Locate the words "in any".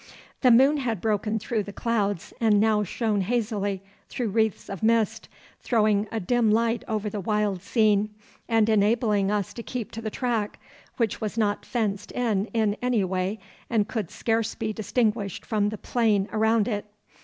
12.47-13.03